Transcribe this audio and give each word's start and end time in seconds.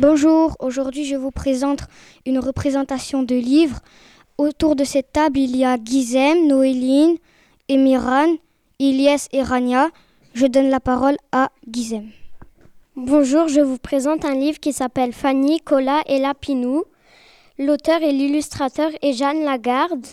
Bonjour, 0.00 0.56
aujourd'hui 0.60 1.04
je 1.04 1.14
vous 1.14 1.30
présente 1.30 1.80
une 2.24 2.38
représentation 2.38 3.22
de 3.22 3.34
livres. 3.34 3.80
Autour 4.38 4.74
de 4.74 4.82
cette 4.82 5.12
table, 5.12 5.38
il 5.38 5.54
y 5.54 5.62
a 5.62 5.76
Gizem, 5.76 6.46
Noéline, 6.46 7.18
Emiran, 7.68 8.36
Ilyes 8.78 9.28
et 9.32 9.42
Rania. 9.42 9.90
Je 10.32 10.46
donne 10.46 10.70
la 10.70 10.80
parole 10.80 11.18
à 11.32 11.50
Gizem. 11.70 12.08
Bonjour, 12.96 13.48
je 13.48 13.60
vous 13.60 13.76
présente 13.76 14.24
un 14.24 14.34
livre 14.34 14.58
qui 14.58 14.72
s'appelle 14.72 15.12
Fanny, 15.12 15.60
Cola 15.60 16.00
et 16.06 16.18
Lapinou. 16.18 16.84
L'auteur 17.58 18.00
et 18.00 18.12
l'illustrateur 18.12 18.88
est 19.02 19.12
Jeanne 19.12 19.44
Lagarde. 19.44 20.06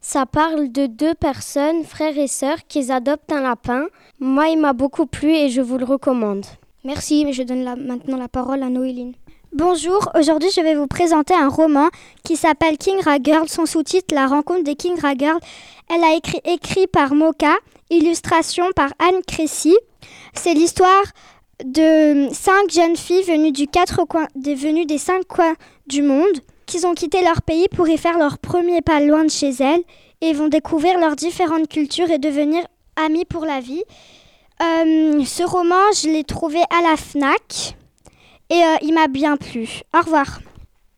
Ça 0.00 0.24
parle 0.24 0.72
de 0.72 0.86
deux 0.86 1.14
personnes, 1.14 1.84
frères 1.84 2.16
et 2.16 2.28
sœurs, 2.28 2.66
qui 2.66 2.90
adoptent 2.90 3.30
un 3.30 3.42
lapin. 3.42 3.88
Moi, 4.20 4.48
il 4.48 4.58
m'a 4.58 4.72
beaucoup 4.72 5.04
plu 5.04 5.34
et 5.34 5.50
je 5.50 5.60
vous 5.60 5.76
le 5.76 5.84
recommande. 5.84 6.46
Merci, 6.82 7.30
je 7.30 7.42
donne 7.42 7.62
maintenant 7.86 8.16
la 8.16 8.28
parole 8.28 8.62
à 8.62 8.70
Noéline. 8.70 9.12
Bonjour, 9.56 10.10
aujourd'hui 10.18 10.50
je 10.50 10.60
vais 10.60 10.74
vous 10.74 10.88
présenter 10.88 11.32
un 11.32 11.48
roman 11.48 11.88
qui 12.24 12.34
s'appelle 12.34 12.76
King 12.76 12.98
Girl. 13.22 13.48
Son 13.48 13.66
sous-titre 13.66 14.12
La 14.12 14.26
rencontre 14.26 14.64
des 14.64 14.74
King. 14.74 14.96
Elle 15.00 16.02
a 16.02 16.16
écrit, 16.16 16.40
écrit 16.44 16.88
par 16.88 17.14
Moka, 17.14 17.54
illustration 17.88 18.64
par 18.74 18.90
Anne 18.98 19.22
Cressy. 19.24 19.76
C'est 20.32 20.54
l'histoire 20.54 21.04
de 21.64 22.26
cinq 22.34 22.68
jeunes 22.68 22.96
filles 22.96 23.22
venues, 23.22 23.52
du 23.52 23.68
quatre 23.68 24.04
coins, 24.06 24.26
des, 24.34 24.56
venues 24.56 24.86
des 24.86 24.98
cinq 24.98 25.24
coins 25.28 25.54
du 25.86 26.02
monde 26.02 26.40
qui 26.66 26.84
ont 26.84 26.94
quitté 26.94 27.22
leur 27.22 27.40
pays 27.40 27.68
pour 27.68 27.86
y 27.86 27.96
faire 27.96 28.18
leur 28.18 28.38
premier 28.38 28.82
pas 28.82 28.98
loin 28.98 29.22
de 29.22 29.30
chez 29.30 29.50
elles 29.60 29.84
et 30.20 30.32
vont 30.32 30.48
découvrir 30.48 30.98
leurs 30.98 31.14
différentes 31.14 31.68
cultures 31.68 32.10
et 32.10 32.18
devenir 32.18 32.64
amies 32.96 33.24
pour 33.24 33.44
la 33.44 33.60
vie. 33.60 33.84
Euh, 34.60 35.24
ce 35.24 35.44
roman, 35.44 35.92
je 35.94 36.08
l'ai 36.08 36.24
trouvé 36.24 36.58
à 36.76 36.82
la 36.82 36.96
FNAC 36.96 37.76
et 38.50 38.54
euh, 38.54 38.76
il 38.82 38.94
m'a 38.94 39.08
bien 39.08 39.36
plu. 39.36 39.68
Au 39.94 40.00
revoir. 40.00 40.40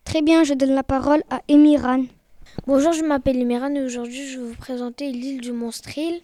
Très 0.03 0.21
bien, 0.21 0.43
je 0.43 0.53
donne 0.53 0.73
la 0.73 0.83
parole 0.83 1.23
à 1.29 1.41
Emiran. 1.47 2.03
Bonjour, 2.65 2.93
je 2.93 3.03
m'appelle 3.03 3.39
Emiran 3.39 3.73
et 3.75 3.81
aujourd'hui 3.81 4.25
je 4.27 4.39
vais 4.39 4.45
vous 4.47 4.55
présenter 4.55 5.11
L'île 5.11 5.41
du 5.41 5.51
Monstril. 5.51 6.21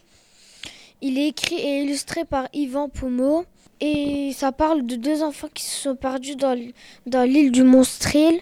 Il 1.01 1.17
est 1.19 1.27
écrit 1.27 1.55
et 1.55 1.83
illustré 1.83 2.25
par 2.25 2.47
Yvan 2.53 2.89
Pomo 2.89 3.45
et 3.81 4.31
ça 4.33 4.51
parle 4.51 4.85
de 4.85 4.95
deux 4.95 5.21
enfants 5.21 5.49
qui 5.53 5.63
se 5.63 5.81
sont 5.81 5.95
perdus 5.95 6.35
dans, 6.35 6.57
dans 7.05 7.23
l'île 7.23 7.51
du 7.51 7.63
Monstril 7.63 8.39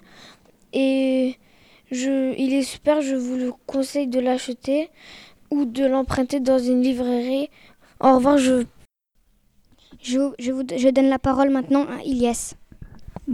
et 0.73 1.37
je, 1.91 2.33
il 2.37 2.53
est 2.53 2.63
super, 2.63 3.01
je 3.01 3.15
vous 3.15 3.35
le 3.35 3.51
conseille 3.65 4.07
de 4.07 4.19
l'acheter 4.19 4.89
ou 5.49 5.65
de 5.65 5.85
l'emprunter 5.85 6.39
dans 6.39 6.59
une 6.59 6.81
librairie. 6.81 7.49
Au 7.99 8.15
revoir, 8.15 8.37
je... 8.37 8.63
Je, 10.01 10.19
je, 10.39 10.51
vous, 10.51 10.63
je 10.75 10.89
donne 10.89 11.09
la 11.09 11.19
parole 11.19 11.51
maintenant 11.51 11.85
à 11.85 12.01
Ilyes. 12.03 12.55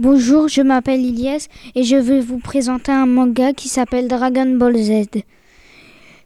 Bonjour, 0.00 0.46
je 0.46 0.62
m'appelle 0.62 1.04
Ilyes 1.04 1.48
et 1.74 1.82
je 1.82 1.96
vais 1.96 2.20
vous 2.20 2.38
présenter 2.38 2.92
un 2.92 3.06
manga 3.06 3.52
qui 3.52 3.68
s'appelle 3.68 4.06
Dragon 4.06 4.46
Ball 4.56 4.76
Z. 4.76 5.24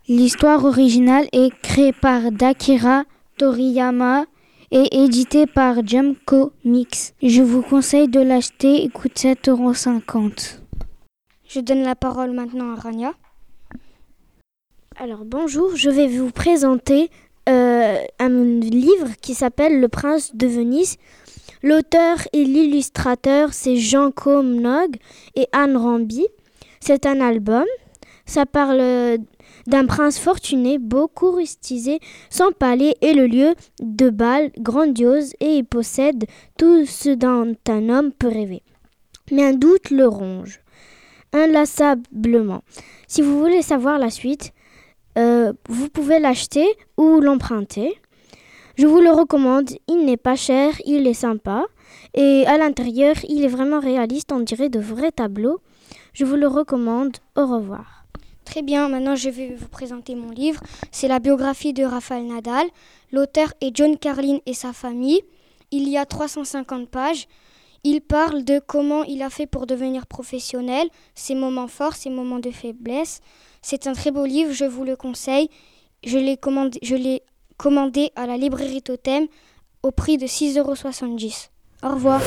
L'histoire 0.08 0.66
originale 0.66 1.26
est 1.32 1.58
créée 1.62 1.94
par 1.94 2.30
Dakira 2.32 3.04
Toriyama 3.38 4.26
et 4.72 5.02
éditée 5.02 5.46
par 5.46 5.76
Jump 5.86 6.18
Comics. 6.26 7.14
Je 7.22 7.40
vous 7.40 7.62
conseille 7.62 8.08
de 8.08 8.20
l'acheter, 8.20 8.82
il 8.82 8.90
coûte 8.90 9.16
7,50€. 9.16 10.58
Je 11.48 11.60
donne 11.60 11.82
la 11.82 11.96
parole 11.96 12.32
maintenant 12.32 12.74
à 12.74 12.78
Rania. 12.78 13.14
Alors 14.96 15.24
bonjour, 15.24 15.76
je 15.76 15.88
vais 15.88 16.08
vous 16.08 16.30
présenter 16.30 17.08
un 17.46 18.60
livre 18.60 19.08
qui 19.20 19.34
s'appelle 19.34 19.80
Le 19.80 19.88
Prince 19.88 20.34
de 20.34 20.46
Venise. 20.46 20.96
L'auteur 21.62 22.18
et 22.32 22.44
l'illustrateur, 22.44 23.52
c'est 23.52 23.76
Jean 23.76 24.10
Comnog 24.10 24.96
et 25.36 25.48
Anne 25.52 25.76
Ramby. 25.76 26.26
C'est 26.80 27.06
un 27.06 27.20
album. 27.20 27.64
Ça 28.26 28.46
parle 28.46 29.18
d'un 29.66 29.86
prince 29.86 30.18
fortuné, 30.18 30.78
beaucoup 30.78 31.30
rustisé, 31.30 32.00
sans 32.30 32.52
palais 32.52 32.96
et 33.00 33.14
le 33.14 33.26
lieu 33.26 33.54
de 33.80 34.10
bal 34.10 34.50
grandiose 34.58 35.34
et 35.40 35.56
il 35.56 35.64
possède 35.64 36.26
tout 36.58 36.86
ce 36.86 37.10
dont 37.10 37.54
un 37.68 37.88
homme 37.88 38.12
peut 38.12 38.28
rêver. 38.28 38.62
Mais 39.30 39.44
un 39.44 39.52
doute 39.52 39.90
le 39.90 40.06
ronge, 40.06 40.60
inlassablement. 41.32 42.62
Si 43.06 43.22
vous 43.22 43.38
voulez 43.38 43.62
savoir 43.62 43.98
la 43.98 44.10
suite, 44.10 44.52
euh, 45.18 45.52
vous 45.68 45.88
pouvez 45.88 46.18
l'acheter 46.18 46.66
ou 46.96 47.20
l'emprunter. 47.20 48.00
Je 48.76 48.86
vous 48.86 49.00
le 49.00 49.10
recommande, 49.10 49.70
il 49.88 50.04
n'est 50.06 50.16
pas 50.16 50.36
cher, 50.36 50.74
il 50.86 51.06
est 51.06 51.14
sympa 51.14 51.66
et 52.14 52.46
à 52.46 52.58
l'intérieur, 52.58 53.16
il 53.28 53.44
est 53.44 53.48
vraiment 53.48 53.80
réaliste, 53.80 54.32
on 54.32 54.40
dirait 54.40 54.68
de 54.68 54.80
vrais 54.80 55.12
tableaux. 55.12 55.60
Je 56.12 56.24
vous 56.24 56.36
le 56.36 56.46
recommande, 56.46 57.16
au 57.36 57.46
revoir. 57.46 58.04
Très 58.44 58.62
bien, 58.62 58.88
maintenant 58.88 59.14
je 59.14 59.30
vais 59.30 59.54
vous 59.54 59.68
présenter 59.68 60.14
mon 60.14 60.30
livre. 60.30 60.60
C'est 60.90 61.08
la 61.08 61.20
biographie 61.20 61.72
de 61.72 61.84
Rafael 61.84 62.26
Nadal. 62.26 62.66
L'auteur 63.12 63.54
est 63.60 63.74
John 63.74 63.96
Carlin 63.96 64.38
et 64.46 64.54
sa 64.54 64.72
famille. 64.72 65.22
Il 65.70 65.88
y 65.88 65.96
a 65.96 66.04
350 66.04 66.88
pages. 66.88 67.28
Il 67.84 68.00
parle 68.00 68.44
de 68.44 68.60
comment 68.64 69.02
il 69.02 69.22
a 69.22 69.30
fait 69.30 69.46
pour 69.46 69.66
devenir 69.66 70.06
professionnel, 70.06 70.88
ses 71.14 71.34
moments 71.34 71.66
forts, 71.66 71.94
ses 71.94 72.10
moments 72.10 72.38
de 72.38 72.52
faiblesse. 72.52 73.20
C'est 73.60 73.88
un 73.88 73.92
très 73.92 74.12
beau 74.12 74.24
livre, 74.24 74.52
je 74.52 74.64
vous 74.64 74.84
le 74.84 74.94
conseille. 74.94 75.48
Je 76.04 76.18
l'ai 76.18 76.36
commandé, 77.56 78.10
à 78.14 78.26
la 78.26 78.36
librairie 78.36 78.82
Totem 78.82 79.26
au 79.82 79.90
prix 79.90 80.16
de 80.16 80.26
6,70 80.26 80.58
euros. 80.58 80.74
Au 81.82 81.94
revoir. 81.94 82.20